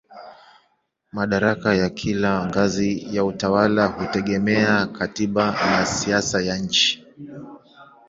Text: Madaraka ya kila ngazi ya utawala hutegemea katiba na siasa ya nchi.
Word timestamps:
Madaraka 1.15 1.69
ya 1.75 1.89
kila 1.89 2.45
ngazi 2.45 3.15
ya 3.15 3.25
utawala 3.25 3.85
hutegemea 3.87 4.85
katiba 4.87 5.51
na 5.51 5.85
siasa 5.85 6.41
ya 6.41 6.57
nchi. 6.57 7.03